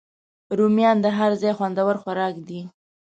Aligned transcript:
رومیان 0.57 0.97
د 1.01 1.07
هر 1.17 1.31
ځای 1.41 1.53
خوندور 1.57 1.95
خوراک 2.01 2.35
دی 2.47 2.61